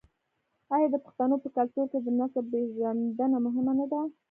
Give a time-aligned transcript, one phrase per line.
[0.75, 4.01] آیا د پښتنو په کلتور کې د نسب پیژندنه مهمه نه ده؟